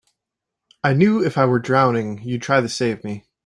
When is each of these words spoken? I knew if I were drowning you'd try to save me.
I 0.83 0.93
knew 0.93 1.23
if 1.23 1.37
I 1.37 1.45
were 1.45 1.59
drowning 1.59 2.23
you'd 2.23 2.41
try 2.41 2.59
to 2.59 2.67
save 2.67 3.03
me. 3.03 3.27